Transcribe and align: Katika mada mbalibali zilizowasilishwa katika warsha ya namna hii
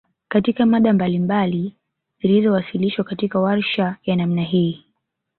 Katika 0.27 0.65
mada 0.65 0.93
mbalibali 0.93 1.75
zilizowasilishwa 2.21 3.03
katika 3.05 3.39
warsha 3.39 3.95
ya 4.05 4.15
namna 4.15 4.41
hii 4.41 4.85